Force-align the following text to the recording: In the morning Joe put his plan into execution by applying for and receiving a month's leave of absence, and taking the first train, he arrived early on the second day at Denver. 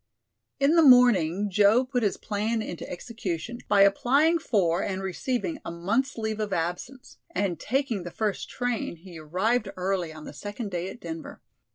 In 0.59 0.73
the 0.75 0.81
morning 0.81 1.47
Joe 1.51 1.85
put 1.85 2.01
his 2.01 2.17
plan 2.17 2.63
into 2.63 2.89
execution 2.89 3.59
by 3.67 3.81
applying 3.81 4.39
for 4.39 4.81
and 4.81 5.03
receiving 5.03 5.59
a 5.63 5.69
month's 5.69 6.17
leave 6.17 6.39
of 6.39 6.51
absence, 6.51 7.19
and 7.29 7.59
taking 7.59 8.01
the 8.01 8.09
first 8.09 8.49
train, 8.49 8.95
he 8.95 9.19
arrived 9.19 9.69
early 9.77 10.11
on 10.11 10.25
the 10.25 10.33
second 10.33 10.71
day 10.71 10.89
at 10.89 10.99
Denver. 10.99 11.39